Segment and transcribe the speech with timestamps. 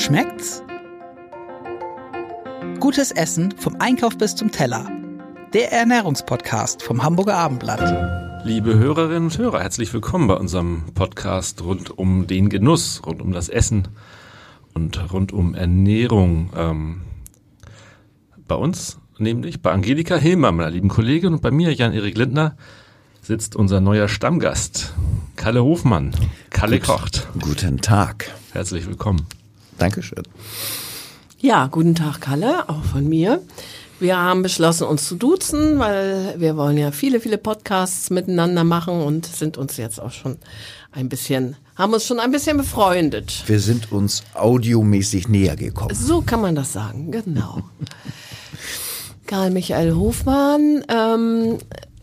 [0.00, 0.62] Schmeckt's?
[2.80, 4.90] Gutes Essen vom Einkauf bis zum Teller.
[5.52, 8.42] Der Ernährungspodcast vom Hamburger Abendblatt.
[8.46, 13.32] Liebe Hörerinnen und Hörer, herzlich willkommen bei unserem Podcast rund um den Genuss, rund um
[13.32, 13.88] das Essen
[14.72, 16.48] und rund um Ernährung.
[16.56, 17.02] Ähm,
[18.48, 22.56] bei uns, nämlich bei Angelika Hilmer, meiner lieben Kollegin, und bei mir, Jan-Erik Lindner,
[23.20, 24.94] sitzt unser neuer Stammgast,
[25.36, 26.12] Kalle Hofmann.
[26.48, 27.28] Kalle Gut, kocht.
[27.38, 28.30] Guten Tag.
[28.54, 29.26] Herzlich willkommen.
[29.80, 30.22] Dankeschön.
[31.38, 33.40] Ja, guten Tag, Kalle, auch von mir.
[33.98, 39.00] Wir haben beschlossen, uns zu duzen, weil wir wollen ja viele, viele Podcasts miteinander machen
[39.00, 40.36] und sind uns jetzt auch schon
[40.92, 43.42] ein bisschen, haben uns schon ein bisschen befreundet.
[43.46, 45.94] Wir sind uns audiomäßig näher gekommen.
[45.94, 47.62] So kann man das sagen, genau.
[49.26, 51.56] Karl Michael Hofmann ähm,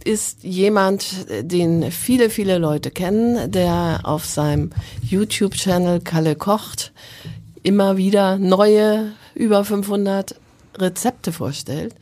[0.03, 4.71] ist jemand, den viele, viele Leute kennen, der auf seinem
[5.03, 6.91] YouTube-Channel Kalle kocht
[7.67, 10.35] immer wieder neue, über 500
[10.77, 11.93] Rezepte vorstellt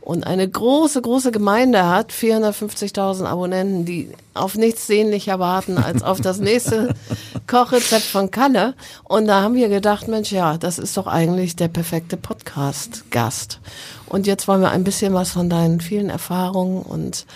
[0.00, 6.20] und eine große, große Gemeinde hat, 450.000 Abonnenten, die auf nichts sehnlicher warten als auf
[6.20, 6.94] das nächste
[7.46, 8.74] Kochrezept von Kalle.
[9.04, 13.60] Und da haben wir gedacht, Mensch, ja, das ist doch eigentlich der perfekte Podcast-Gast.
[14.06, 17.26] Und jetzt wollen wir ein bisschen was von deinen vielen Erfahrungen und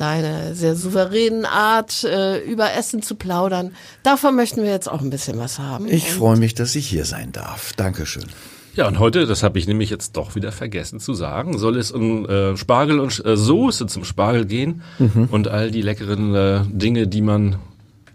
[0.00, 3.72] deine sehr souveränen Art, äh, über Essen zu plaudern.
[4.02, 5.88] Davon möchten wir jetzt auch ein bisschen was haben.
[5.88, 7.72] Ich freue mich, dass ich hier sein darf.
[7.74, 8.24] Dankeschön.
[8.74, 11.90] Ja, und heute, das habe ich nämlich jetzt doch wieder vergessen zu sagen, soll es
[11.90, 15.28] um äh, Spargel und äh, Soße zum Spargel gehen mhm.
[15.32, 17.56] und all die leckeren äh, Dinge, die man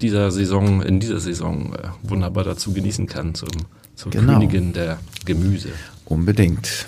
[0.01, 3.49] dieser Saison, in dieser Saison äh, wunderbar dazu genießen kann, zum,
[3.95, 4.33] zur genau.
[4.33, 5.69] Königin der Gemüse.
[6.05, 6.85] Unbedingt.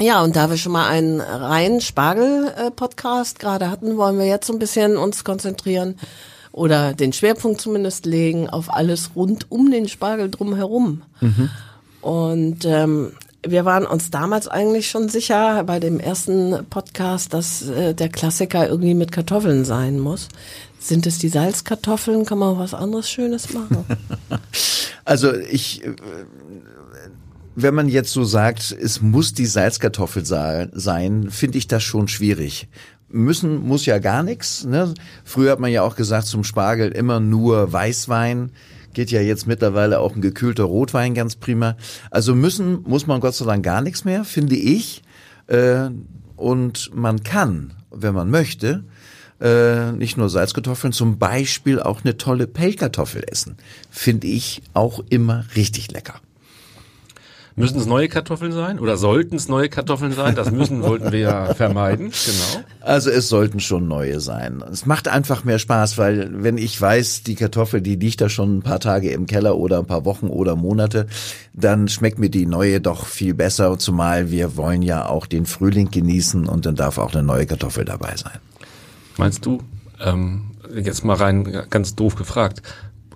[0.00, 4.52] Ja, und da wir schon mal einen reinen Spargel-Podcast gerade hatten, wollen wir jetzt so
[4.52, 5.96] ein bisschen uns konzentrieren
[6.52, 11.02] oder den Schwerpunkt zumindest legen auf alles rund um den Spargel drumherum.
[11.20, 11.50] Mhm.
[12.00, 13.12] Und ähm,
[13.46, 18.68] wir waren uns damals eigentlich schon sicher bei dem ersten Podcast, dass äh, der Klassiker
[18.68, 20.28] irgendwie mit Kartoffeln sein muss.
[20.78, 22.24] Sind es die Salzkartoffeln?
[22.24, 23.84] Kann man was anderes Schönes machen?
[25.04, 25.94] also ich äh,
[27.60, 32.68] wenn man jetzt so sagt, es muss die Salzkartoffel sein, finde ich das schon schwierig.
[33.08, 34.64] Müssen muss ja gar nichts.
[34.64, 34.94] Ne?
[35.24, 38.52] Früher hat man ja auch gesagt, zum Spargel immer nur Weißwein.
[38.94, 41.76] Geht ja jetzt mittlerweile auch ein gekühlter Rotwein ganz prima.
[42.12, 45.02] Also müssen muss man Gott sei Dank gar nichts mehr, finde ich.
[45.48, 45.90] Äh,
[46.36, 48.84] und man kann, wenn man möchte,
[49.40, 53.56] äh, nicht nur Salzkartoffeln, zum Beispiel auch eine tolle Pellkartoffel essen.
[53.90, 56.20] Finde ich auch immer richtig lecker.
[57.58, 60.34] Müssen es neue Kartoffeln sein oder sollten es neue Kartoffeln sein?
[60.34, 62.10] Das müssen wollten wir ja vermeiden.
[62.10, 62.64] Genau.
[62.80, 64.62] Also es sollten schon neue sein.
[64.70, 68.58] Es macht einfach mehr Spaß, weil wenn ich weiß, die Kartoffel, die liegt da schon
[68.58, 71.06] ein paar Tage im Keller oder ein paar Wochen oder Monate,
[71.52, 73.76] dann schmeckt mir die neue doch viel besser.
[73.78, 77.84] Zumal wir wollen ja auch den Frühling genießen und dann darf auch eine neue Kartoffel
[77.84, 78.38] dabei sein.
[79.16, 79.58] Meinst du?
[80.00, 82.62] Ähm, jetzt mal rein ganz doof gefragt.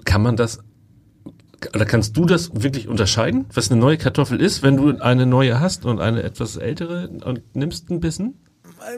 [0.04, 0.58] Kann man das
[1.74, 5.60] oder kannst du das wirklich unterscheiden, was eine neue Kartoffel ist, wenn du eine neue
[5.60, 8.34] hast und eine etwas ältere und nimmst ein bisschen?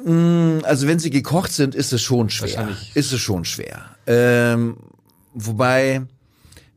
[0.04, 2.68] Mm, also wenn sie gekocht sind, ist es schon schwer.
[2.94, 3.84] Ist es schon schwer.
[4.06, 4.76] Ähm,
[5.34, 6.02] wobei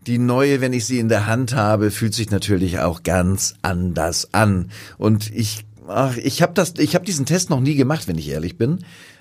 [0.08, 4.34] die neue, wenn ich sie in der Hand habe, fühlt sich natürlich auch ganz anders
[4.34, 4.72] an.
[4.98, 8.30] Und ich, ach, ich habe das, ich habe diesen Test noch nie gemacht, wenn ich
[8.30, 8.80] ehrlich bin.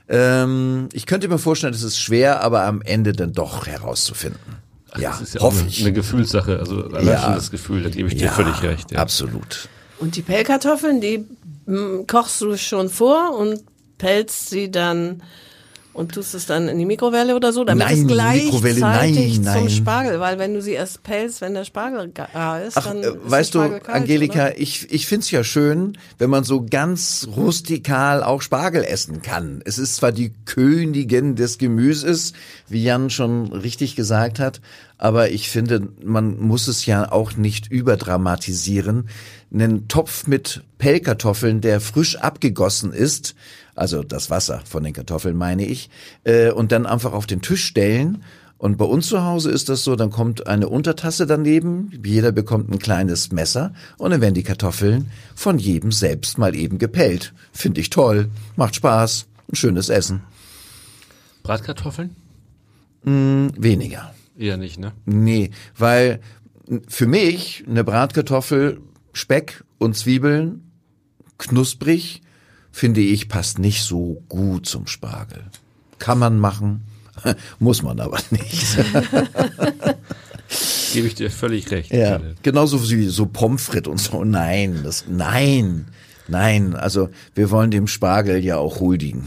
[0.09, 4.66] Ähm, ich könnte mir vorstellen, es ist schwer, aber am Ende dann doch herauszufinden.
[4.97, 5.81] Ach, ja, das ist ja hoffe eine, ich.
[5.81, 8.93] eine Gefühlssache, also allein ja, schon das Gefühl, da gebe ich dir ja, völlig recht.
[8.93, 8.99] Ja.
[8.99, 9.69] Absolut.
[9.99, 11.25] Und die Pellkartoffeln, die
[12.07, 13.63] kochst du schon vor und
[13.99, 15.23] pelzt sie dann
[15.97, 19.59] und tust es dann in die Mikrowelle oder so, damit nein, es gleichzeitig nein, nein.
[19.59, 23.03] zum Spargel, weil wenn du sie erst pelzt, wenn der Spargel gar ist, Ach, dann
[23.03, 24.61] äh, weißt du, kalt, Angelika, oder?
[24.61, 29.63] ich ich find's ja schön, wenn man so ganz rustikal auch Spargel essen kann.
[29.65, 32.35] Es ist zwar die Königin des Gemüses,
[32.69, 34.61] wie Jan schon richtig gesagt hat,
[34.99, 39.09] aber ich finde, man muss es ja auch nicht überdramatisieren.
[39.53, 43.35] Einen Topf mit Pellkartoffeln, der frisch abgegossen ist,
[43.77, 45.91] also das Wasser von den Kartoffeln meine ich,
[46.25, 48.25] äh, und dann einfach auf den Tisch stellen.
[48.59, 52.71] Und bei uns zu Hause ist das so, dann kommt eine Untertasse daneben, jeder bekommt
[52.71, 57.35] ein kleines Messer und dann werden die Kartoffeln von jedem selbst mal eben gepellt.
[57.53, 60.23] Finde ich toll, macht Spaß, ein schönes Essen.
[61.43, 62.17] Bratkartoffeln?
[63.05, 64.15] Mm, weniger.
[64.39, 64.93] Eher nicht, ne?
[65.05, 66.21] Nee, weil
[66.89, 68.81] für mich eine Bratkartoffel,
[69.13, 70.71] Speck und Zwiebeln,
[71.39, 72.23] knusprig,
[72.77, 75.45] finde ich, passt nicht so gut zum Spargel.
[75.99, 76.83] Kann man machen,
[77.59, 78.77] muss man aber nicht.
[80.93, 81.91] gebe ich dir völlig recht.
[81.91, 84.25] Ja, genauso wie so Pommes frites und so.
[84.25, 85.87] Nein, das, nein,
[86.29, 86.75] nein.
[86.75, 89.27] Also wir wollen dem Spargel ja auch huldigen.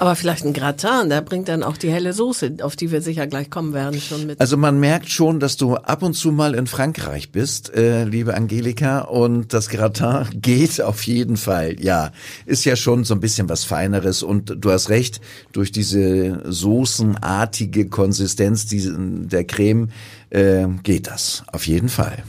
[0.00, 3.26] Aber vielleicht ein Gratin, der bringt dann auch die helle Soße, auf die wir sicher
[3.26, 4.40] gleich kommen werden, schon mit.
[4.40, 8.34] Also man merkt schon, dass du ab und zu mal in Frankreich bist, äh, liebe
[8.34, 11.80] Angelika, und das Gratin geht auf jeden Fall.
[11.80, 12.12] Ja,
[12.46, 15.20] ist ja schon so ein bisschen was Feineres und du hast recht,
[15.52, 19.88] durch diese soßenartige Konsistenz diese, der Creme
[20.30, 22.22] äh, geht das auf jeden Fall.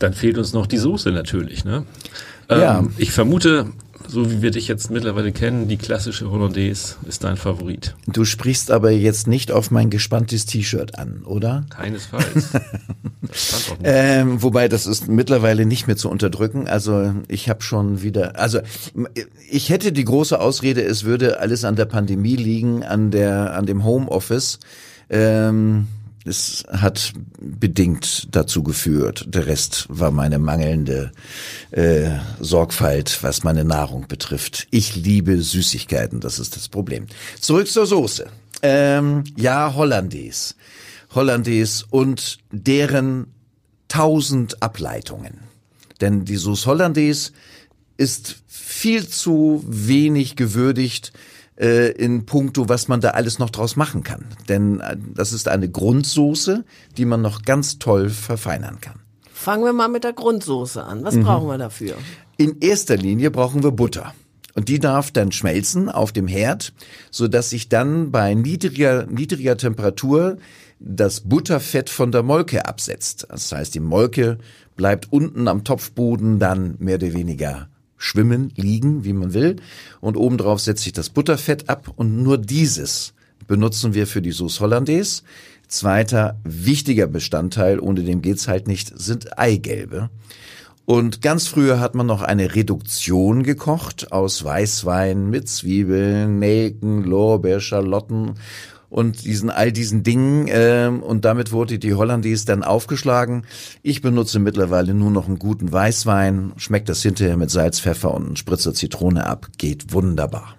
[0.00, 1.84] Dann fehlt uns noch die Soße natürlich, ne?
[2.48, 2.80] Ja.
[2.80, 3.66] Ähm, ich vermute,
[4.10, 7.94] so wie wir dich jetzt mittlerweile kennen, die klassische Hollandaise ist dein Favorit.
[8.06, 11.64] Du sprichst aber jetzt nicht auf mein gespanntes T-Shirt an, oder?
[11.70, 12.50] Keinesfalls.
[13.22, 13.72] das.
[13.84, 16.66] Ähm, wobei das ist mittlerweile nicht mehr zu unterdrücken.
[16.66, 18.60] Also ich habe schon wieder, also
[19.48, 23.66] ich hätte die große Ausrede, es würde alles an der Pandemie liegen, an der, an
[23.66, 24.58] dem Homeoffice.
[25.08, 25.86] Ähm,
[26.24, 29.24] es hat bedingt dazu geführt.
[29.28, 31.12] Der Rest war meine mangelnde
[31.70, 34.66] äh, Sorgfalt, was meine Nahrung betrifft.
[34.70, 37.06] Ich liebe Süßigkeiten, das ist das Problem.
[37.40, 38.26] Zurück zur Soße.
[38.62, 40.54] Ähm, ja, Hollandaise.
[41.14, 43.28] Hollandaise und deren
[43.88, 45.40] tausend Ableitungen.
[46.00, 47.32] Denn die Sauce Hollandaise
[47.96, 51.12] ist viel zu wenig gewürdigt
[51.60, 54.24] äh, in puncto, was man da alles noch draus machen kann.
[54.48, 56.64] Denn äh, das ist eine Grundsoße,
[56.96, 59.00] die man noch ganz toll verfeinern kann.
[59.32, 61.04] Fangen wir mal mit der Grundsoße an.
[61.04, 61.94] Was brauchen wir dafür?
[62.36, 64.14] In erster Linie brauchen wir Butter.
[64.54, 66.72] Und die darf dann schmelzen auf dem Herd,
[67.10, 70.38] so dass sich dann bei niedriger, niedriger Temperatur
[70.78, 73.26] das Butterfett von der Molke absetzt.
[73.30, 74.38] Das heißt, die Molke
[74.76, 77.68] bleibt unten am Topfboden dann mehr oder weniger
[78.00, 79.56] schwimmen, liegen, wie man will.
[80.00, 83.12] Und obendrauf setzt sich das Butterfett ab und nur dieses
[83.46, 85.22] benutzen wir für die Sauce Hollandaise.
[85.68, 90.10] Zweiter wichtiger Bestandteil, ohne den geht's halt nicht, sind Eigelbe.
[90.86, 97.60] Und ganz früher hat man noch eine Reduktion gekocht aus Weißwein mit Zwiebeln, Nelken, Lorbeer,
[97.60, 98.34] Schalotten
[98.90, 103.44] und diesen all diesen Dingen ähm, und damit wurde die Hollandaise dann aufgeschlagen.
[103.82, 108.26] Ich benutze mittlerweile nur noch einen guten Weißwein, schmeckt das hinterher mit Salz, Pfeffer und
[108.26, 110.56] einen Spritzer Zitrone ab, geht wunderbar.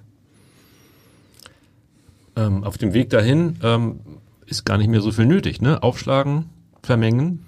[2.36, 4.00] Ähm, auf dem Weg dahin ähm,
[4.46, 5.84] ist gar nicht mehr so viel nötig, ne?
[5.84, 6.46] Aufschlagen,
[6.82, 7.46] vermengen,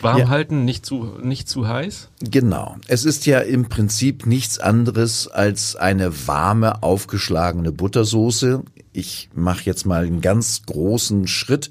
[0.00, 0.28] warm Ja.
[0.28, 2.08] halten, nicht zu, nicht zu heiß.
[2.20, 2.76] Genau.
[2.88, 8.62] Es ist ja im Prinzip nichts anderes als eine warme, aufgeschlagene Buttersoße.
[8.96, 11.70] Ich mache jetzt mal einen ganz großen Schritt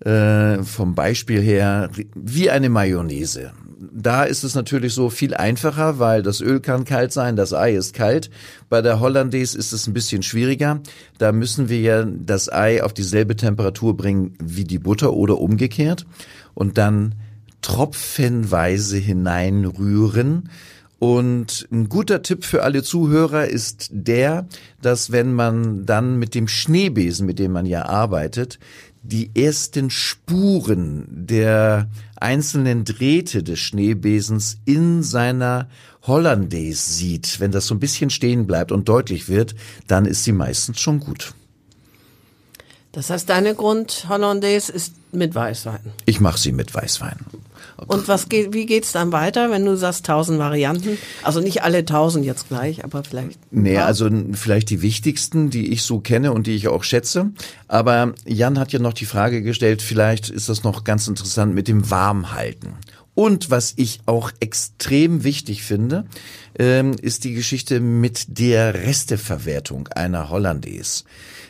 [0.00, 3.52] äh, vom Beispiel her, wie eine Mayonnaise.
[3.78, 7.74] Da ist es natürlich so viel einfacher, weil das Öl kann kalt sein, das Ei
[7.74, 8.30] ist kalt.
[8.70, 10.80] Bei der Hollandaise ist es ein bisschen schwieriger.
[11.18, 16.06] Da müssen wir ja das Ei auf dieselbe Temperatur bringen wie die Butter oder umgekehrt
[16.54, 17.16] und dann
[17.60, 20.48] tropfenweise hineinrühren.
[20.98, 24.46] Und ein guter Tipp für alle Zuhörer ist der,
[24.80, 28.58] dass wenn man dann mit dem Schneebesen, mit dem man ja arbeitet,
[29.02, 35.68] die ersten Spuren der einzelnen Drähte des Schneebesens in seiner
[36.02, 39.54] Hollandaise sieht, wenn das so ein bisschen stehen bleibt und deutlich wird,
[39.86, 41.34] dann ist sie meistens schon gut.
[42.96, 45.80] Das heißt, deine Grund Hollandaise ist mit Weißwein.
[46.06, 47.18] Ich mache sie mit Weißwein.
[47.88, 50.96] Und was geht, wie geht's dann weiter, wenn du sagst tausend Varianten?
[51.22, 53.38] Also nicht alle tausend jetzt gleich, aber vielleicht.
[53.50, 57.32] Nee, also vielleicht die wichtigsten, die ich so kenne und die ich auch schätze.
[57.68, 61.68] Aber Jan hat ja noch die Frage gestellt, vielleicht ist das noch ganz interessant mit
[61.68, 62.76] dem Warmhalten.
[63.14, 66.06] Und was ich auch extrem wichtig finde,
[66.58, 71.04] ähm, ist die Geschichte mit der Resteverwertung einer Hollandaise.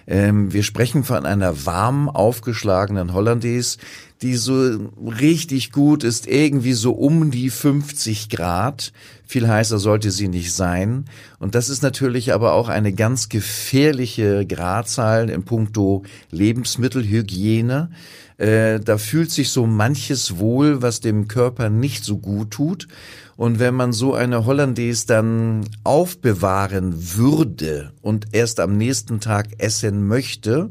[0.06, 3.78] Ähm, wir sprechen von einer warm aufgeschlagenen Hollandaise,
[4.22, 8.92] die so richtig gut ist, irgendwie so um die 50 Grad.
[9.26, 11.06] Viel heißer sollte sie nicht sein.
[11.38, 17.90] Und das ist natürlich aber auch eine ganz gefährliche Gradzahl in puncto Lebensmittelhygiene.
[18.38, 22.88] Äh, da fühlt sich so manches wohl, was dem Körper nicht so gut tut.
[23.36, 30.06] Und wenn man so eine Hollandaise dann aufbewahren würde und erst am nächsten Tag essen
[30.06, 30.70] möchte,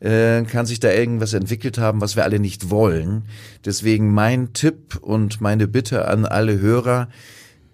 [0.00, 3.22] äh, kann sich da irgendwas entwickelt haben, was wir alle nicht wollen.
[3.64, 7.08] Deswegen mein Tipp und meine Bitte an alle Hörer,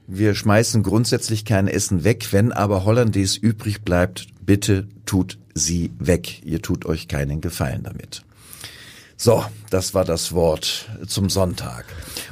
[0.06, 6.42] wir schmeißen grundsätzlich kein Essen weg, wenn aber Hollandaise übrig bleibt, bitte tut sie weg.
[6.44, 8.22] Ihr tut euch keinen Gefallen damit.
[9.20, 11.86] So, das war das Wort zum Sonntag.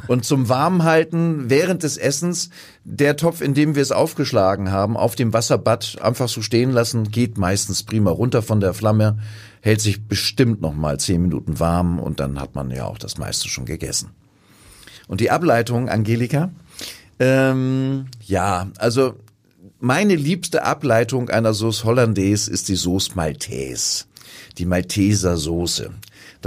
[0.06, 2.50] Und zum Warmhalten während des Essens,
[2.84, 7.10] der Topf, in dem wir es aufgeschlagen haben, auf dem Wasserbad einfach so stehen lassen,
[7.10, 9.18] geht meistens prima runter von der Flamme,
[9.62, 13.18] hält sich bestimmt noch mal zehn Minuten warm und dann hat man ja auch das
[13.18, 14.10] meiste schon gegessen.
[15.08, 16.52] Und die Ableitung, Angelika?
[17.18, 19.16] Ähm, ja, also
[19.80, 24.04] meine liebste Ableitung einer Sauce Hollandaise ist die Sauce Maltaise,
[24.56, 25.90] die Malteser Soße.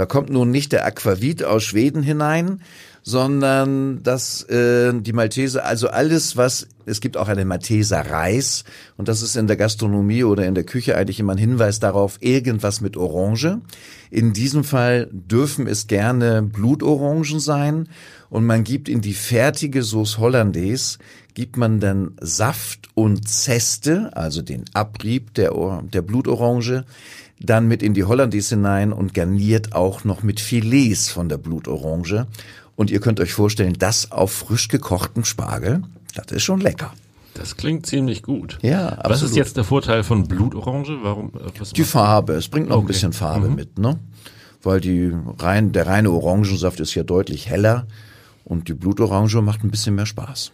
[0.00, 2.62] Da kommt nun nicht der Aquavit aus Schweden hinein,
[3.02, 8.64] sondern das äh, die Malteser, also alles was es gibt auch eine Malteser Reis
[8.96, 12.16] und das ist in der Gastronomie oder in der Küche eigentlich immer ein Hinweis darauf
[12.20, 13.60] irgendwas mit Orange.
[14.10, 17.86] In diesem Fall dürfen es gerne Blutorangen sein
[18.30, 20.96] und man gibt in die fertige Sauce Hollandaise
[21.34, 25.52] gibt man dann Saft und Zeste, also den Abrieb der,
[25.92, 26.86] der Blutorange,
[27.40, 32.26] dann mit in die Hollandaise hinein und garniert auch noch mit Filets von der Blutorange.
[32.76, 35.82] Und ihr könnt euch vorstellen, das auf frisch gekochtem Spargel,
[36.14, 36.92] das ist schon lecker.
[37.34, 38.58] Das klingt ziemlich gut.
[38.62, 39.10] Ja, absolut.
[39.10, 40.98] Was ist jetzt der Vorteil von Blutorange?
[41.02, 41.28] Warum?
[41.34, 42.88] äh, Die Farbe, es bringt noch ein Okay.
[42.88, 43.54] bisschen Farbe Mhm.
[43.54, 43.98] mit, ne?
[44.62, 47.86] Weil die rein, der reine Orangensaft ist ja deutlich heller
[48.44, 50.52] und die Blutorange macht ein bisschen mehr Spaß.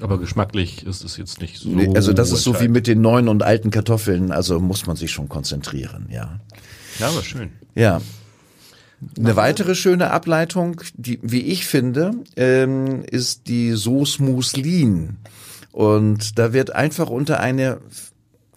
[0.00, 1.70] Aber geschmacklich ist es jetzt nicht so.
[1.70, 4.94] Nee, also das ist so wie mit den neuen und alten Kartoffeln, also muss man
[4.94, 6.38] sich schon konzentrieren, ja.
[7.00, 7.50] Ja, aber schön.
[7.74, 8.00] Ja.
[9.18, 15.16] Eine weitere schöne Ableitung, die, wie ich finde, ähm, ist die Sauce Muslin.
[15.72, 17.78] Und da wird einfach unter eine,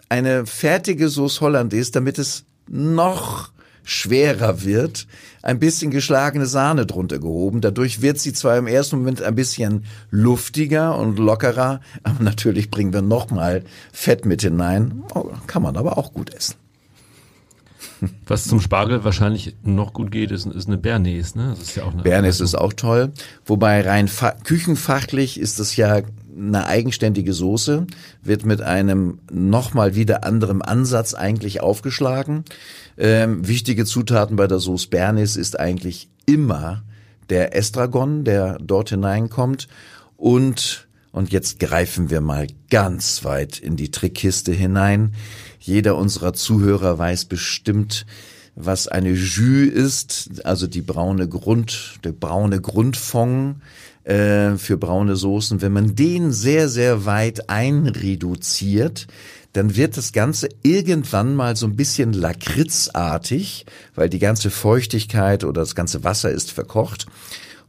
[0.10, 3.53] eine fertige Sauce Hollandaise, damit es noch
[3.84, 5.08] schwerer wird,
[5.42, 7.62] ein bisschen geschlagene Sahne drunter gehoben.
[7.62, 12.94] Dadurch wird sie zwar im ersten Moment ein bisschen luftiger und lockerer, aber natürlich bringen
[12.94, 15.04] wir nochmal Fett mit hinein.
[15.14, 16.56] Oh, kann man aber auch gut essen.
[18.28, 21.56] Was zum Spargel wahrscheinlich noch gut geht, ist, ist eine Bernays, ne?
[21.58, 22.02] Das ist ja auch eine.
[22.02, 23.12] Bernes ist auch toll.
[23.46, 26.02] Wobei rein fa- küchenfachlich ist es ja
[26.36, 27.88] eine eigenständige Soße,
[28.22, 32.46] wird mit einem nochmal wieder anderem Ansatz eigentlich aufgeschlagen.
[32.98, 36.84] Ähm, wichtige Zutaten bei der Sauce Bernes ist eigentlich immer
[37.30, 39.68] der Estragon, der dort hineinkommt
[40.18, 45.14] und und jetzt greifen wir mal ganz weit in die Trickkiste hinein.
[45.60, 48.08] Jeder unserer Zuhörer weiß bestimmt,
[48.56, 53.58] was eine Jus ist, also die braune Grund, der braune Grundfond
[54.04, 55.62] äh, für braune Soßen.
[55.62, 59.08] Wenn man den sehr, sehr weit einreduziert,
[59.54, 65.62] dann wird das Ganze irgendwann mal so ein bisschen lakritzartig, weil die ganze Feuchtigkeit oder
[65.62, 67.06] das ganze Wasser ist verkocht.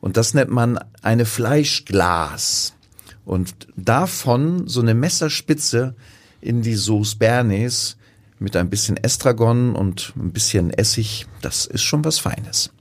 [0.01, 2.75] Und das nennt man eine Fleischglas.
[3.25, 5.95] Und davon so eine Messerspitze
[6.41, 7.97] in die Sauce Bernays
[8.39, 12.74] mit ein bisschen Estragon und ein bisschen Essig, das ist schon was Feines.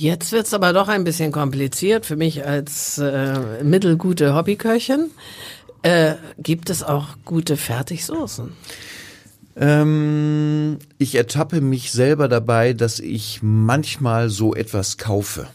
[0.00, 5.10] Jetzt wird's aber doch ein bisschen kompliziert für mich als äh, mittelgute Hobbyköchin.
[5.82, 8.50] Äh, gibt es auch gute Fertigsoßen?
[9.56, 15.48] Ähm, ich ertappe mich selber dabei, dass ich manchmal so etwas kaufe.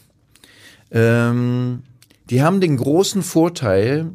[0.92, 1.82] Ähm,
[2.30, 4.12] die haben den großen Vorteil,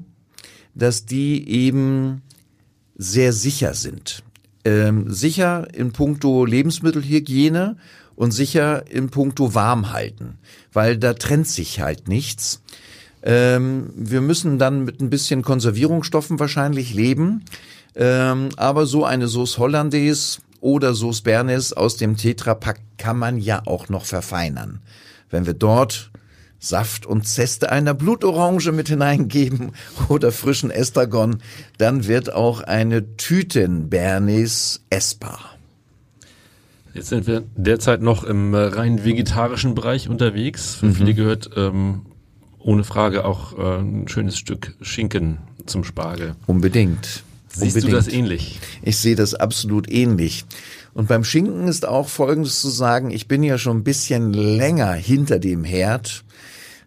[0.73, 2.21] dass die eben
[2.95, 4.23] sehr sicher sind.
[4.63, 7.75] Ähm, sicher in puncto Lebensmittelhygiene
[8.21, 10.37] und sicher in puncto Warmhalten,
[10.71, 12.61] weil da trennt sich halt nichts.
[13.23, 17.43] Ähm, wir müssen dann mit ein bisschen Konservierungsstoffen wahrscheinlich leben,
[17.95, 23.63] ähm, aber so eine Sauce Hollandaise oder Sauce Bernays aus dem Tetrapack kann man ja
[23.65, 24.81] auch noch verfeinern.
[25.31, 26.11] Wenn wir dort
[26.59, 29.71] Saft und Zeste einer Blutorange mit hineingeben
[30.09, 31.41] oder frischen Estragon,
[31.79, 35.50] dann wird auch eine Tüten Bernays essbar.
[36.93, 40.75] Jetzt sind wir derzeit noch im äh, rein vegetarischen Bereich unterwegs.
[40.75, 42.01] Für viele gehört ähm,
[42.59, 46.35] ohne Frage auch äh, ein schönes Stück Schinken zum Spargel.
[46.47, 47.23] Unbedingt.
[47.53, 47.93] Siehst Unbedingt.
[47.93, 48.59] du das ähnlich?
[48.81, 50.45] Ich sehe das absolut ähnlich.
[50.93, 54.91] Und beim Schinken ist auch Folgendes zu sagen, ich bin ja schon ein bisschen länger
[54.93, 56.23] hinter dem Herd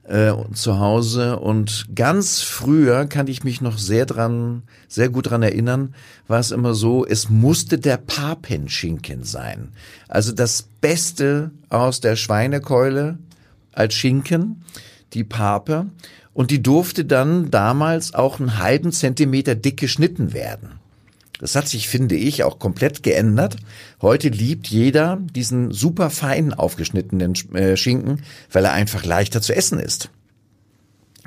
[0.04, 5.42] äh, zu Hause und ganz früher kann ich mich noch sehr dran, sehr gut dran
[5.42, 5.94] erinnern,
[6.28, 9.68] war es immer so, es musste der Papenschinken sein.
[10.08, 13.18] Also das Beste aus der Schweinekeule
[13.72, 14.62] als Schinken,
[15.12, 15.86] die Pape.
[16.32, 20.80] Und die durfte dann damals auch einen halben Zentimeter dick geschnitten werden.
[21.44, 23.56] Das hat sich, finde ich, auch komplett geändert.
[24.00, 29.78] Heute liebt jeder diesen super fein aufgeschnittenen äh, Schinken, weil er einfach leichter zu essen
[29.78, 30.08] ist.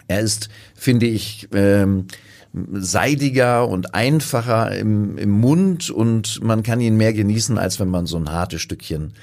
[0.08, 2.08] Er ist, finde ich, ähm,
[2.74, 8.08] seidiger und einfacher im, im Mund und man kann ihn mehr genießen, als wenn man
[8.08, 9.14] so ein hartes Stückchen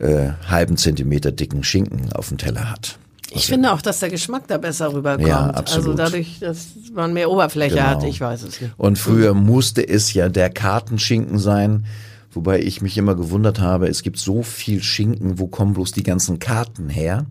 [0.00, 2.98] äh, halben Zentimeter dicken Schinken auf dem Teller hat.
[3.30, 5.26] Ich finde auch, dass der Geschmack da besser rüberkommt.
[5.26, 5.88] Ja, absolut.
[5.88, 7.86] Also dadurch, dass man mehr Oberfläche Genau.
[7.88, 8.72] hat, ich weiß es nicht.
[8.76, 11.86] Und früher musste es ja der Kartenschinken sein,
[12.32, 16.02] wobei ich mich immer gewundert habe, es gibt so viel Schinken, wo kommen bloß die
[16.04, 17.26] ganzen Karten her?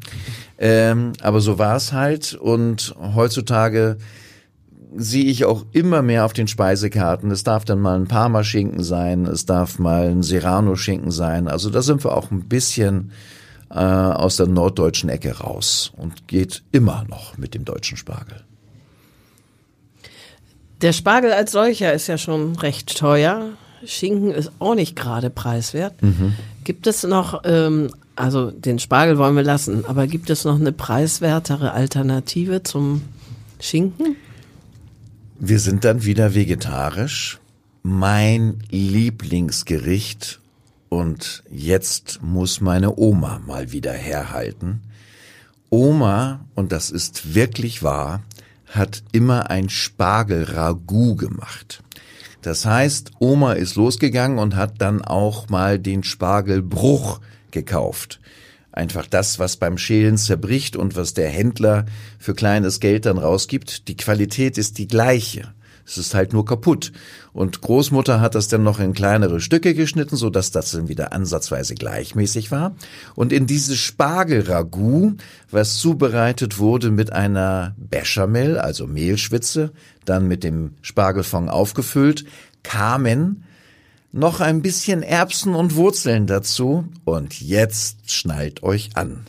[0.57, 3.97] Ähm, aber so war es halt und heutzutage
[4.97, 7.29] sehe ich auch immer mehr auf den Speisekarten.
[7.31, 11.47] Es darf dann mal ein Parmaschinken sein, es darf mal ein Serrano-Schinken sein.
[11.47, 13.11] Also da sind wir auch ein bisschen
[13.75, 18.41] äh, aus der norddeutschen Ecke raus und geht immer noch mit dem deutschen Spargel.
[20.81, 23.49] Der Spargel als solcher ist ja schon recht teuer.
[23.85, 26.01] Schinken ist auch nicht gerade preiswert.
[26.01, 26.35] Mhm.
[26.63, 30.71] Gibt es noch, ähm, also den Spargel wollen wir lassen, aber gibt es noch eine
[30.71, 33.01] preiswertere Alternative zum
[33.59, 34.15] Schinken?
[35.37, 37.39] Wir sind dann wieder vegetarisch.
[37.83, 40.39] Mein Lieblingsgericht
[40.95, 44.81] und jetzt muss meine Oma mal wieder herhalten.
[45.69, 48.23] Oma, und das ist wirklich wahr,
[48.67, 51.83] hat immer ein Spargel-Ragout gemacht.
[52.41, 57.19] Das heißt, Oma ist losgegangen und hat dann auch mal den Spargelbruch
[57.51, 58.21] gekauft.
[58.71, 61.85] Einfach das, was beim Schälen zerbricht und was der Händler
[62.19, 63.89] für kleines Geld dann rausgibt.
[63.89, 65.53] Die Qualität ist die gleiche.
[65.85, 66.93] Es ist halt nur kaputt.
[67.35, 71.11] Und Großmutter hat das dann noch in kleinere Stücke geschnitten, so dass das dann wieder
[71.11, 72.77] ansatzweise gleichmäßig war.
[73.13, 75.15] Und in dieses Spargelragout,
[75.51, 79.73] was zubereitet wurde mit einer Bechamel, also Mehlschwitze,
[80.05, 82.23] dann mit dem Spargelfond aufgefüllt,
[82.63, 83.43] kamen
[84.13, 86.85] noch ein bisschen Erbsen und Wurzeln dazu.
[87.03, 89.25] Und jetzt schnallt euch an.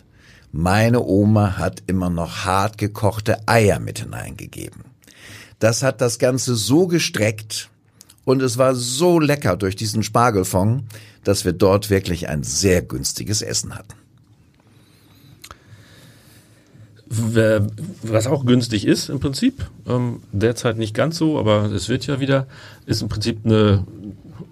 [0.53, 4.85] Meine Oma hat immer noch hart gekochte Eier mit hineingegeben.
[5.59, 7.69] Das hat das Ganze so gestreckt
[8.27, 10.83] und es war so lecker durch diesen Spargelfond,
[11.25, 13.95] dass wir dort wirklich ein sehr günstiges Essen hatten.
[18.03, 22.19] Was auch günstig ist im Prinzip, ähm, derzeit nicht ganz so, aber es wird ja
[22.19, 22.49] wieder,
[22.85, 23.87] ist im Prinzip eine,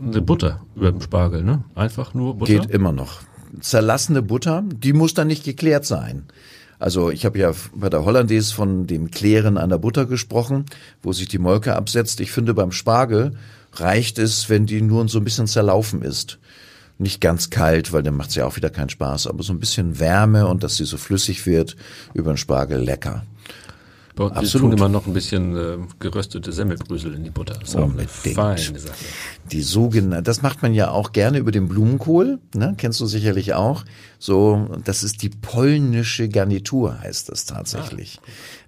[0.00, 1.64] eine Butter über dem Spargel, ne?
[1.75, 2.52] Einfach nur Butter.
[2.52, 3.23] Geht immer noch.
[3.61, 6.26] Zerlassene Butter, die muss dann nicht geklärt sein.
[6.78, 10.66] Also ich habe ja bei der Hollandaise von dem Klären an der Butter gesprochen,
[11.03, 12.20] wo sich die Molke absetzt.
[12.20, 13.37] Ich finde beim Spargel
[13.81, 16.39] reicht es, wenn die nur so ein bisschen zerlaufen ist.
[16.99, 19.59] Nicht ganz kalt, weil dann macht sie ja auch wieder keinen Spaß, aber so ein
[19.59, 21.77] bisschen Wärme und dass sie so flüssig wird
[22.15, 23.25] über den Spargel lecker.
[24.17, 24.71] Bei uns- Absolut.
[24.71, 27.55] tun immer noch ein bisschen äh, geröstete Semmelbrösel in die Butter.
[27.61, 28.11] Das Unbedingt.
[28.13, 28.95] feine Sache.
[29.51, 32.75] Die sogenannte, das macht man ja auch gerne über den Blumenkohl, ne?
[32.79, 33.85] kennst du sicherlich auch.
[34.21, 38.21] So, das ist die polnische Garnitur, heißt das tatsächlich.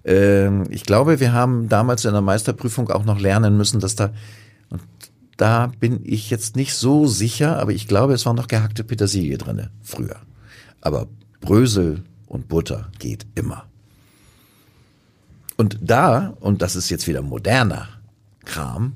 [0.03, 4.09] Ähm, ich glaube, wir haben damals in der Meisterprüfung auch noch lernen müssen, dass da,
[5.37, 9.37] da bin ich jetzt nicht so sicher, aber ich glaube, es war noch gehackte Petersilie
[9.37, 10.17] drinne früher.
[10.81, 11.07] Aber
[11.41, 13.65] Brösel und Butter geht immer.
[15.55, 17.87] Und da, und das ist jetzt wieder moderner
[18.45, 18.93] Kram,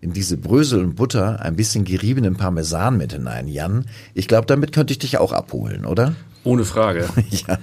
[0.00, 3.86] in diese Brösel und Butter ein bisschen geriebenen Parmesan mit hinein, Jan.
[4.14, 6.14] Ich glaube, damit könnte ich dich auch abholen, oder?
[6.44, 7.08] Ohne Frage.
[7.30, 7.58] Ja.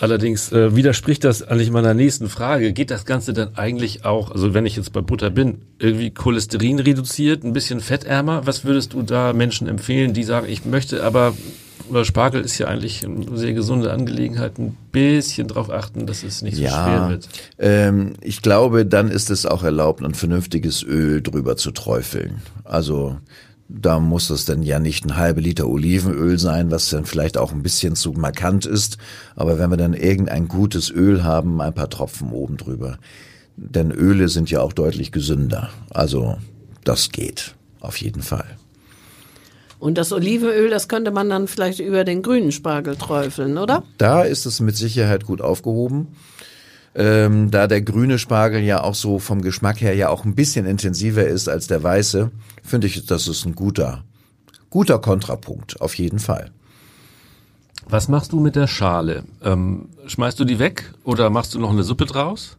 [0.00, 2.72] Allerdings äh, widerspricht das eigentlich meiner nächsten Frage.
[2.72, 6.78] Geht das Ganze dann eigentlich auch, also wenn ich jetzt bei Butter bin, irgendwie Cholesterin
[6.80, 8.46] reduziert, ein bisschen fettärmer?
[8.46, 11.34] Was würdest du da Menschen empfehlen, die sagen, ich möchte aber,
[11.88, 16.42] oder Spargel ist ja eigentlich eine sehr gesunde Angelegenheit, ein bisschen drauf achten, dass es
[16.42, 17.28] nicht so schwer Ja, wird?
[17.58, 22.42] ähm, ich glaube, dann ist es auch erlaubt, ein vernünftiges Öl drüber zu träufeln.
[22.64, 23.16] Also
[23.68, 27.52] da muss es dann ja nicht ein halbe Liter Olivenöl sein, was dann vielleicht auch
[27.52, 28.98] ein bisschen zu markant ist.
[29.36, 32.98] Aber wenn wir dann irgendein gutes Öl haben, ein paar Tropfen oben drüber.
[33.56, 35.70] Denn Öle sind ja auch deutlich gesünder.
[35.90, 36.36] Also
[36.84, 38.46] das geht auf jeden Fall.
[39.78, 43.82] Und das Olivenöl, das könnte man dann vielleicht über den grünen Spargel träufeln, oder?
[43.98, 46.08] Da ist es mit Sicherheit gut aufgehoben.
[46.96, 50.64] Ähm, da der grüne Spargel ja auch so vom Geschmack her ja auch ein bisschen
[50.64, 52.30] intensiver ist als der weiße,
[52.62, 54.04] finde ich, das ist ein guter,
[54.70, 56.52] guter Kontrapunkt, auf jeden Fall.
[57.88, 59.24] Was machst du mit der Schale?
[59.42, 62.56] Ähm, schmeißt du die weg oder machst du noch eine Suppe draus?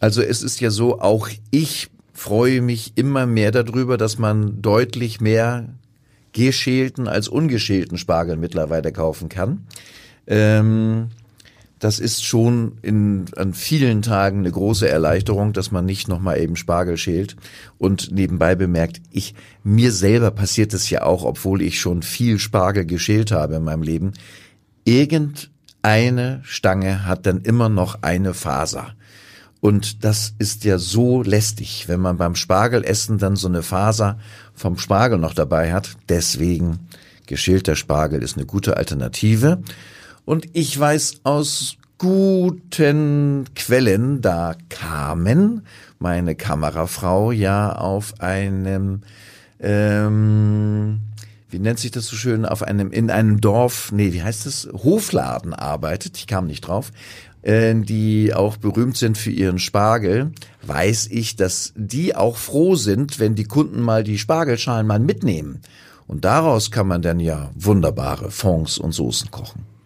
[0.00, 5.20] Also es ist ja so, auch ich freue mich immer mehr darüber, dass man deutlich
[5.20, 5.68] mehr
[6.32, 9.66] geschälten als ungeschälten Spargel mittlerweile kaufen kann.
[10.26, 11.08] Ähm,
[11.78, 16.56] das ist schon in, an vielen Tagen eine große Erleichterung, dass man nicht nochmal eben
[16.56, 17.36] Spargel schält.
[17.78, 22.84] Und nebenbei bemerkt, ich, mir selber passiert es ja auch, obwohl ich schon viel Spargel
[22.84, 24.12] geschält habe in meinem Leben.
[24.84, 28.94] Irgendeine Stange hat dann immer noch eine Faser.
[29.60, 34.18] Und das ist ja so lästig, wenn man beim Spargelessen dann so eine Faser
[34.54, 35.96] vom Spargel noch dabei hat.
[36.08, 36.88] Deswegen
[37.26, 39.60] geschälter Spargel ist eine gute Alternative.
[40.28, 45.62] Und ich weiß aus guten Quellen, da Carmen,
[46.00, 49.04] meine Kamerafrau, ja auf einem,
[49.58, 51.00] ähm,
[51.48, 54.68] wie nennt sich das so schön, auf einem, in einem Dorf, nee, wie heißt das,
[54.70, 56.92] Hofladen arbeitet, ich kam nicht drauf,
[57.40, 60.32] äh, die auch berühmt sind für ihren Spargel,
[60.66, 65.62] weiß ich, dass die auch froh sind, wenn die Kunden mal die Spargelschalen mal mitnehmen.
[66.06, 69.77] Und daraus kann man dann ja wunderbare Fonds und Soßen kochen.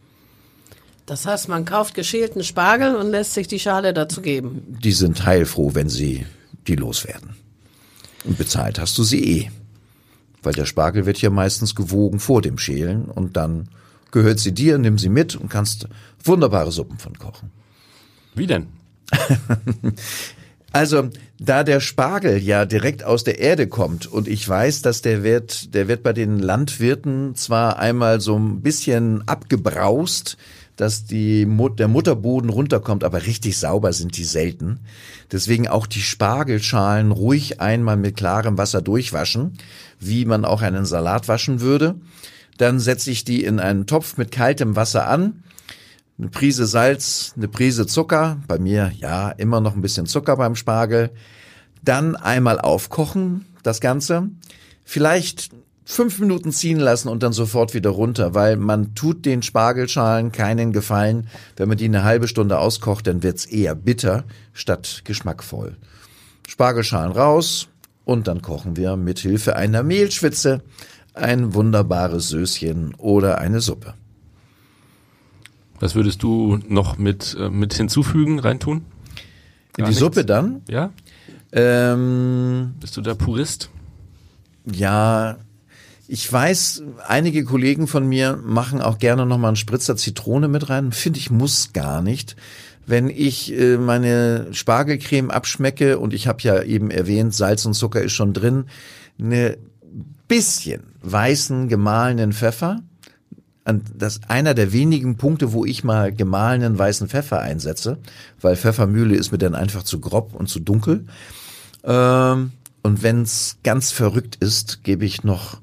[1.12, 4.78] Das heißt, man kauft geschälten Spargel und lässt sich die Schale dazu geben.
[4.82, 6.24] Die sind heilfroh, wenn sie
[6.66, 7.36] die loswerden.
[8.24, 9.50] Und bezahlt hast du sie eh.
[10.42, 13.68] Weil der Spargel wird ja meistens gewogen vor dem Schälen und dann
[14.10, 15.86] gehört sie dir, nimm sie mit und kannst
[16.24, 17.50] wunderbare Suppen von kochen.
[18.34, 18.68] Wie denn?
[20.74, 25.22] Also, da der Spargel ja direkt aus der Erde kommt und ich weiß, dass der
[25.22, 30.38] wird, der wird bei den Landwirten zwar einmal so ein bisschen abgebraust,
[30.76, 34.80] dass die Mut, der Mutterboden runterkommt, aber richtig sauber sind die selten.
[35.30, 39.58] Deswegen auch die Spargelschalen ruhig einmal mit klarem Wasser durchwaschen,
[40.00, 41.96] wie man auch einen Salat waschen würde.
[42.58, 45.42] Dann setze ich die in einen Topf mit kaltem Wasser an,
[46.18, 50.54] eine Prise Salz, eine Prise Zucker, bei mir ja immer noch ein bisschen Zucker beim
[50.54, 51.10] Spargel,
[51.82, 54.28] dann einmal aufkochen, das Ganze,
[54.84, 55.50] vielleicht
[55.84, 60.72] fünf Minuten ziehen lassen und dann sofort wieder runter, weil man tut den Spargelschalen keinen
[60.72, 61.28] Gefallen.
[61.56, 65.76] Wenn man die eine halbe Stunde auskocht, dann wird's eher bitter statt geschmackvoll.
[66.48, 67.68] Spargelschalen raus
[68.04, 70.62] und dann kochen wir mit Hilfe einer Mehlschwitze
[71.14, 73.94] ein wunderbares Söschen oder eine Suppe.
[75.80, 78.84] Was würdest du noch mit, äh, mit hinzufügen, reintun?
[79.76, 80.62] In die Suppe dann?
[80.68, 80.92] Ja?
[81.50, 83.68] Ähm, Bist du der Purist?
[84.64, 85.38] ja,
[86.08, 90.68] ich weiß, einige Kollegen von mir machen auch gerne noch mal einen Spritzer Zitrone mit
[90.68, 90.92] rein.
[90.92, 92.36] Finde ich muss gar nicht.
[92.86, 98.02] Wenn ich äh, meine Spargelcreme abschmecke und ich habe ja eben erwähnt, Salz und Zucker
[98.02, 98.64] ist schon drin,
[99.18, 99.56] eine
[100.26, 102.80] bisschen weißen gemahlenen Pfeffer.
[103.64, 107.98] Das ist einer der wenigen Punkte, wo ich mal gemahlenen weißen Pfeffer einsetze,
[108.40, 111.06] weil Pfeffermühle ist mir dann einfach zu grob und zu dunkel.
[111.84, 112.50] Ähm,
[112.82, 115.61] und wenn's ganz verrückt ist, gebe ich noch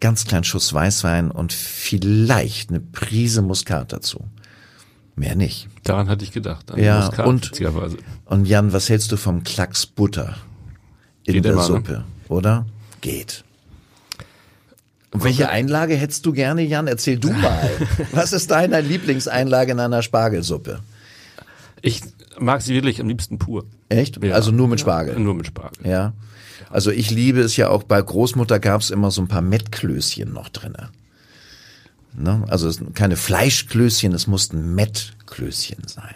[0.00, 4.24] ganz kleinen Schuss Weißwein und vielleicht eine Prise Muskat dazu.
[5.16, 5.68] Mehr nicht.
[5.84, 6.72] Daran hatte ich gedacht.
[6.76, 7.52] Ja, Muskat, und-.
[8.24, 10.36] Und Jan, was hältst du vom Klacks Butter
[11.24, 11.66] in Geht der immer, ne?
[11.66, 12.66] Suppe, oder?
[13.00, 13.44] Geht.
[15.14, 16.88] Und welche Einlage hättest du gerne, Jan?
[16.88, 17.70] Erzähl du mal.
[18.12, 20.80] Was ist deine Lieblingseinlage in einer Spargelsuppe?
[21.82, 22.00] Ich
[22.40, 23.64] mag sie wirklich am liebsten pur.
[23.88, 24.22] Echt?
[24.24, 24.34] Ja.
[24.34, 25.16] Also nur mit Spargel.
[25.20, 25.88] Nur mit Spargel.
[25.88, 26.14] Ja.
[26.70, 30.48] Also ich liebe es ja auch bei Großmutter gab's immer so ein paar Mettklößchen noch
[30.48, 30.90] drinne.
[32.16, 32.44] Ne?
[32.48, 36.14] Also es sind keine Fleischklößchen, es mussten Mettklößchen sein.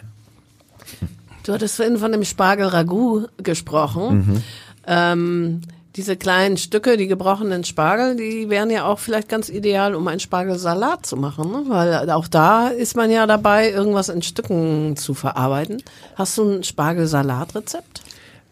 [1.43, 4.43] Du hattest vorhin von dem Spargel-Ragout gesprochen.
[4.85, 5.61] Ähm,
[5.95, 10.19] diese kleinen Stücke, die gebrochenen Spargel, die wären ja auch vielleicht ganz ideal, um einen
[10.19, 11.63] Spargelsalat zu machen, ne?
[11.67, 15.81] weil auch da ist man ja dabei, irgendwas in Stücken zu verarbeiten.
[16.15, 18.01] Hast du ein Spargelsalatrezept?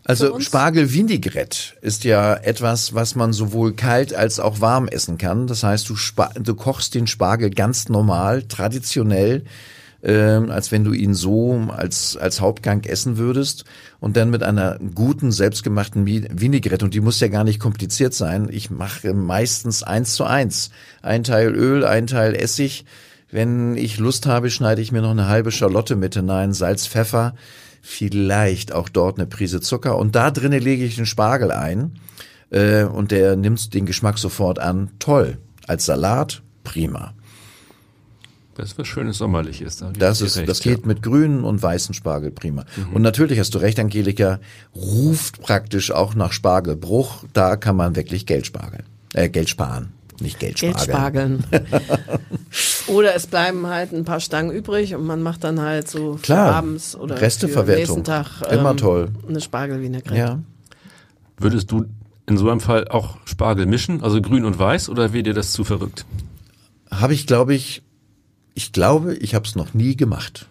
[0.08, 0.46] Also uns?
[0.46, 5.48] Spargel Vinaigrette ist ja etwas, was man sowohl kalt als auch warm essen kann.
[5.48, 5.96] Das heißt, du,
[6.42, 9.44] du kochst den Spargel ganz normal, traditionell,
[10.02, 13.66] ähm, als wenn du ihn so als, als Hauptgang essen würdest
[14.00, 16.86] und dann mit einer guten, selbstgemachten Vinaigrette.
[16.86, 18.48] Und die muss ja gar nicht kompliziert sein.
[18.50, 20.70] Ich mache meistens eins zu eins.
[21.02, 22.86] Ein Teil Öl, ein Teil Essig.
[23.30, 27.34] Wenn ich Lust habe, schneide ich mir noch eine halbe Schalotte mit hinein, Salz, Pfeffer,
[27.88, 29.98] vielleicht auch dort eine Prise Zucker.
[29.98, 31.94] Und da drinnen lege ich den Spargel ein
[32.50, 34.92] äh, und der nimmt den Geschmack sofort an.
[35.00, 35.38] Toll.
[35.68, 37.14] Als Salat, prima.
[38.56, 39.78] Das ist was Schönes Sommerliches.
[39.78, 40.82] Da Das ist, recht, das geht ja.
[40.82, 40.88] Mhm.
[40.88, 42.66] mit grünen und weißen Spargel prima.
[42.94, 44.40] Und natürlich hast du recht, Angelika,
[44.76, 47.24] ruft praktisch auch nach Spargelbruch.
[47.34, 48.84] Da kann man wirklich Geld spargeln.
[49.14, 49.94] Äh, Geld sparen.
[50.20, 51.44] Nicht Geld spargeln.
[51.52, 51.84] Geldspargeln.
[52.88, 56.56] oder es bleiben halt ein paar Stangen übrig und man macht dann halt so Klar.
[56.56, 57.76] abends oder Resteverwertung.
[57.76, 59.10] den nächsten Tag ähm, Immer toll.
[59.28, 60.18] eine Spargelvinaigrette.
[60.18, 60.40] Ja.
[61.38, 61.86] Würdest du
[62.26, 65.52] in so einem Fall auch Spargel mischen, also grün und weiß, oder wäre dir das
[65.52, 66.06] zu verrückt?
[66.90, 67.84] Habe ich, glaube ich,
[68.54, 70.48] ich glaube, ich habe es noch nie gemacht.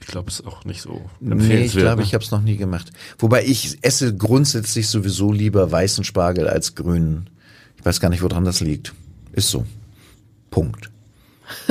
[0.00, 1.64] Ich glaube, es ist auch nicht so Nee, empfehlenswert.
[1.66, 2.02] ich glaube, ne?
[2.06, 2.90] ich habe es noch nie gemacht.
[3.18, 7.28] Wobei ich esse grundsätzlich sowieso lieber weißen Spargel als grünen.
[7.78, 8.92] Ich weiß gar nicht, woran das liegt.
[9.32, 9.66] Ist so.
[10.50, 10.90] Punkt.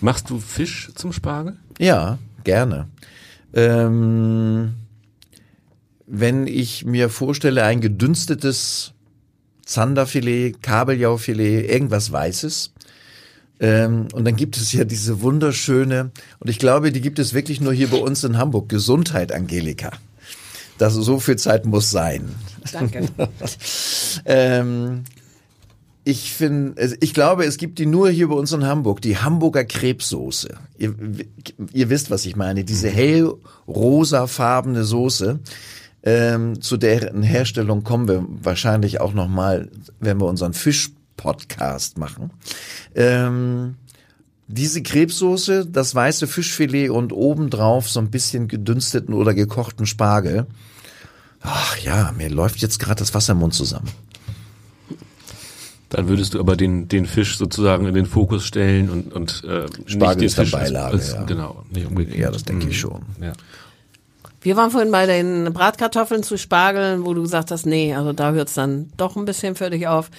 [0.00, 1.56] Machst du Fisch zum Spargel?
[1.78, 2.88] Ja, gerne.
[3.54, 4.74] Ähm,
[6.06, 8.92] wenn ich mir vorstelle, ein gedünstetes
[9.64, 12.72] Zanderfilet, Kabeljaufilet, irgendwas Weißes.
[13.60, 17.60] Ähm, und dann gibt es ja diese wunderschöne, und ich glaube, die gibt es wirklich
[17.60, 19.92] nur hier bei uns in Hamburg, Gesundheit, Angelika.
[20.82, 22.34] Das so viel Zeit muss sein.
[22.72, 23.06] Danke.
[24.24, 25.04] ähm,
[26.02, 29.64] ich finde, ich glaube, es gibt die nur hier bei uns in Hamburg, die Hamburger
[29.64, 30.56] Krebssoße.
[30.78, 30.94] Ihr,
[31.72, 32.64] ihr wisst, was ich meine.
[32.64, 35.38] Diese hellrosafarbene Soße.
[36.02, 42.32] Ähm, zu deren Herstellung kommen wir wahrscheinlich auch noch mal, wenn wir unseren Fisch-Podcast machen.
[42.96, 43.76] Ähm,
[44.48, 50.48] diese Krebssoße, das weiße Fischfilet und obendrauf so ein bisschen gedünsteten oder gekochten Spargel.
[51.42, 53.88] Ach ja, mir läuft jetzt gerade das Wasser im Mund zusammen.
[55.90, 59.66] Dann würdest du aber den, den Fisch sozusagen in den Fokus stellen und, und äh,
[59.86, 61.22] Spargel nicht ist dann Fisch als- Beilage, als, ja.
[61.24, 62.18] Genau, nicht umgekehrt.
[62.18, 62.80] Ja, das denke ich Mhm.
[62.80, 63.02] schon.
[63.20, 63.32] Ja.
[64.40, 68.32] Wir waren vorhin bei den Bratkartoffeln zu Spargeln, wo du gesagt hast, nee, also da
[68.32, 70.10] hört's dann doch ein bisschen für dich auf.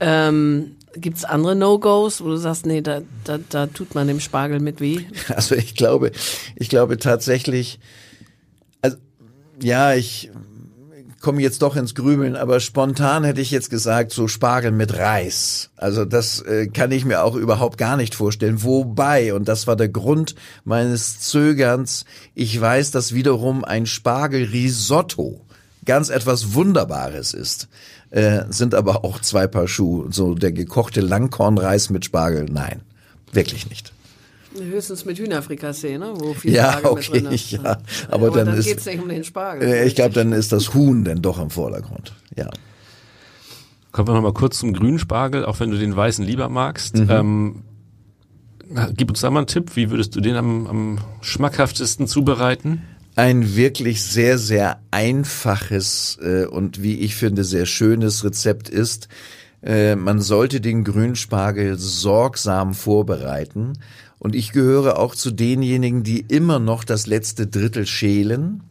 [0.00, 4.58] Ähm, gibt's andere No-Gos, wo du sagst, nee, da, da, da tut man dem Spargel
[4.60, 5.04] mit weh?
[5.34, 6.10] Also ich glaube,
[6.56, 7.78] ich glaube tatsächlich,
[8.82, 8.96] also
[9.62, 10.30] ja, ich
[11.24, 15.70] komme jetzt doch ins Grübeln, aber spontan hätte ich jetzt gesagt, so Spargel mit Reis.
[15.76, 18.62] Also das äh, kann ich mir auch überhaupt gar nicht vorstellen.
[18.62, 20.34] Wobei, und das war der Grund
[20.64, 25.40] meines Zögerns, ich weiß, dass wiederum ein Spargelrisotto
[25.86, 27.68] ganz etwas Wunderbares ist.
[28.10, 30.12] Äh, sind aber auch zwei Paar Schuhe.
[30.12, 32.82] So der gekochte Langkornreis mit Spargel, nein,
[33.32, 33.92] wirklich nicht.
[34.58, 36.12] Höchstens mit Hühnerfrikassee, ne?
[36.16, 37.50] Wo viel Ja, Spargel okay, mit drin ist.
[37.52, 37.78] ja.
[38.10, 39.68] Aber dann ist- geht's nicht um den Spargel.
[39.68, 42.12] Äh, Ich glaube, dann ist das Huhn denn doch im Vordergrund.
[42.36, 42.48] Ja.
[43.92, 46.96] Kommen wir noch mal kurz zum grünen Spargel, auch wenn du den weißen lieber magst.
[46.96, 47.10] Mhm.
[47.10, 47.62] Ähm,
[48.96, 52.82] gib uns da mal einen Tipp, wie würdest du den am, am schmackhaftesten zubereiten?
[53.16, 59.08] Ein wirklich sehr, sehr einfaches äh, und wie ich finde sehr schönes Rezept ist,
[59.62, 63.74] äh, man sollte den Grünspargel sorgsam vorbereiten.
[64.18, 68.62] Und ich gehöre auch zu denjenigen, die immer noch das letzte Drittel schälen.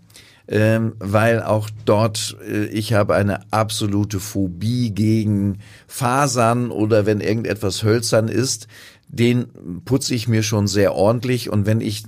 [0.47, 7.83] ähm, weil auch dort äh, ich habe eine absolute Phobie gegen Fasern oder wenn irgendetwas
[7.83, 8.67] hölzern ist,
[9.07, 9.47] den
[9.85, 12.03] putze ich mir schon sehr ordentlich und wenn ich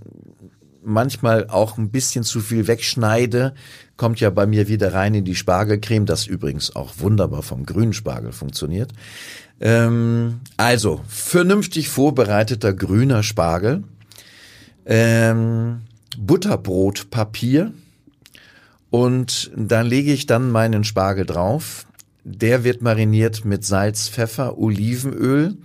[0.83, 3.53] manchmal auch ein bisschen zu viel wegschneide,
[3.97, 7.93] kommt ja bei mir wieder rein in die Spargelcreme, das übrigens auch wunderbar vom grünen
[7.93, 8.91] Spargel funktioniert.
[9.59, 13.83] Ähm, also, vernünftig vorbereiteter grüner Spargel,
[14.85, 15.81] ähm,
[16.17, 17.73] Butterbrotpapier
[18.89, 21.85] und da lege ich dann meinen Spargel drauf.
[22.23, 25.57] Der wird mariniert mit Salz, Pfeffer, Olivenöl,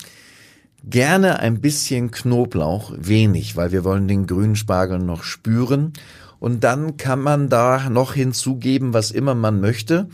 [0.84, 5.92] Gerne ein bisschen Knoblauch, wenig, weil wir wollen den grünen Spargel noch spüren.
[6.38, 10.08] Und dann kann man da noch hinzugeben, was immer man möchte.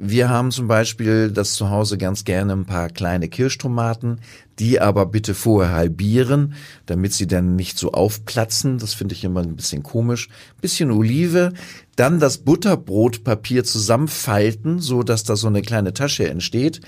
[0.00, 4.20] Wir haben zum Beispiel das zu Hause ganz gerne ein paar kleine Kirschtomaten,
[4.60, 6.54] die aber bitte vorher halbieren,
[6.86, 8.78] damit sie dann nicht so aufplatzen.
[8.78, 10.28] Das finde ich immer ein bisschen komisch.
[10.60, 11.52] Bisschen Olive,
[11.96, 16.80] dann das Butterbrotpapier zusammenfalten, so dass da so eine kleine Tasche entsteht.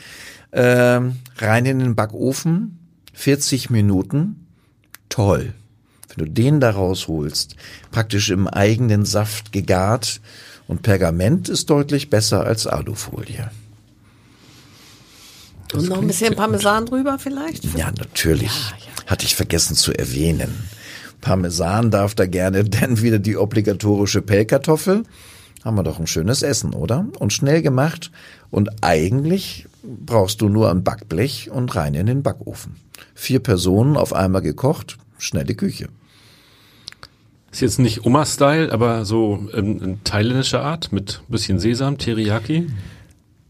[0.52, 2.78] Ähm, rein in den Backofen,
[3.12, 4.46] 40 Minuten,
[5.08, 5.52] toll.
[6.08, 7.56] Wenn du den da rausholst,
[7.90, 10.20] praktisch im eigenen Saft gegart
[10.70, 13.50] und Pergament ist deutlich besser als Alufolie.
[15.74, 17.64] Und noch ein bisschen Parmesan drüber vielleicht?
[17.76, 18.52] Ja, natürlich.
[19.08, 20.68] Hatte ich vergessen zu erwähnen.
[21.20, 25.02] Parmesan darf da gerne dann wieder die obligatorische Pellkartoffel.
[25.64, 27.04] Haben wir doch ein schönes Essen, oder?
[27.18, 28.12] Und schnell gemacht.
[28.52, 32.76] Und eigentlich brauchst du nur ein Backblech und rein in den Backofen.
[33.16, 35.88] Vier Personen auf einmal gekocht, schnelle Küche.
[37.50, 42.68] Ist jetzt nicht Oma-Style, aber so in thailändischer Art mit bisschen Sesam, Teriyaki.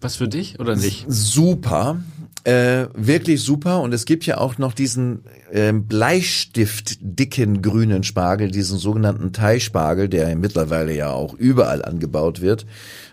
[0.00, 1.04] Was für dich oder nicht?
[1.08, 1.98] Super,
[2.44, 3.82] äh, wirklich super.
[3.82, 10.34] Und es gibt ja auch noch diesen äh, Bleistift-dicken grünen Spargel, diesen sogenannten Thai-Spargel, der
[10.36, 12.64] mittlerweile ja auch überall angebaut wird.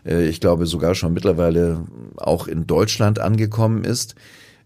[0.05, 4.15] Äh, ich glaube sogar schon mittlerweile auch in Deutschland angekommen ist.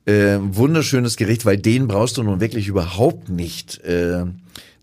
[0.05, 4.25] Äh, wunderschönes Gericht, weil den brauchst du nun wirklich überhaupt nicht äh,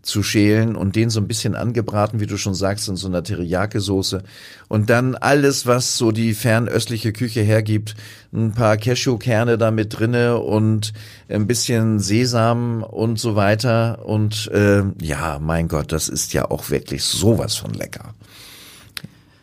[0.01, 3.23] zu schälen und den so ein bisschen angebraten, wie du schon sagst, in so einer
[3.23, 4.23] Teriyaki-Soße.
[4.67, 7.95] Und dann alles, was so die fernöstliche Küche hergibt,
[8.33, 10.93] ein paar Cashewkerne da mit drinne und
[11.27, 14.05] ein bisschen Sesam und so weiter.
[14.05, 18.13] Und äh, ja, mein Gott, das ist ja auch wirklich sowas von lecker.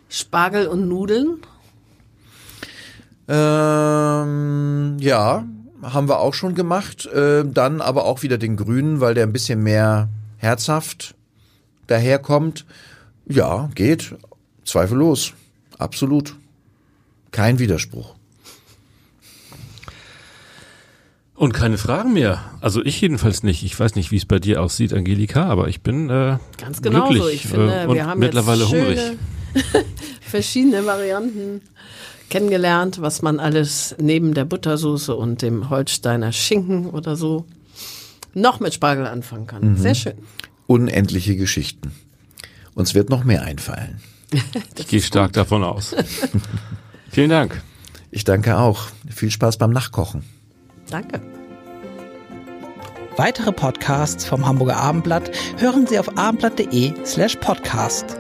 [0.08, 1.38] Spargel und Nudeln?
[3.28, 5.44] Ähm, ja,
[5.82, 7.06] haben wir auch schon gemacht.
[7.06, 11.14] Äh, dann aber auch wieder den grünen, weil der ein bisschen mehr herzhaft
[11.86, 12.64] daherkommt.
[13.28, 14.14] Ja, geht.
[14.64, 15.32] Zweifellos.
[15.78, 16.36] Absolut.
[17.30, 18.14] Kein Widerspruch.
[21.34, 22.42] Und keine Fragen mehr.
[22.60, 23.62] Also ich jedenfalls nicht.
[23.62, 27.08] Ich weiß nicht, wie es bei dir aussieht, Angelika, aber ich bin äh, Ganz genau
[27.08, 27.28] glücklich so.
[27.28, 29.00] Ich finde, äh, und wir haben mittlerweile jetzt hungrig.
[30.22, 31.60] verschiedene Varianten
[32.30, 37.44] kennengelernt, was man alles neben der Buttersoße und dem Holsteiner Schinken oder so
[38.36, 39.72] noch mit Spargel anfangen kann.
[39.72, 39.76] Mhm.
[39.76, 40.14] Sehr schön.
[40.66, 41.92] Unendliche Geschichten.
[42.74, 44.00] Uns wird noch mehr einfallen.
[44.78, 45.94] Ich gehe stark davon aus.
[47.10, 47.62] Vielen Dank.
[48.10, 48.88] Ich danke auch.
[49.08, 50.22] Viel Spaß beim Nachkochen.
[50.90, 51.20] Danke.
[53.16, 58.16] Weitere Podcasts vom Hamburger Abendblatt hören Sie auf abendblatt.de slash podcast.